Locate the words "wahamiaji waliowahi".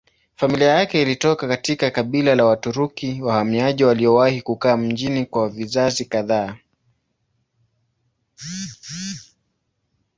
3.21-4.41